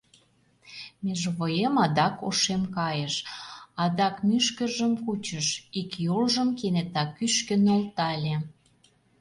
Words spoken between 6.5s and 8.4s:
кенета кӱшкӧ нӧлтале.